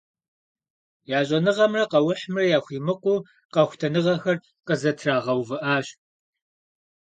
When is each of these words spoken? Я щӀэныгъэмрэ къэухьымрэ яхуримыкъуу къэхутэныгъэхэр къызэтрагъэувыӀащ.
Я 1.17 1.19
щӀэныгъэмрэ 1.27 1.83
къэухьымрэ 1.91 2.43
яхуримыкъуу 2.57 3.25
къэхутэныгъэхэр 3.53 4.37
къызэтрагъэувыӀащ. 4.65 5.87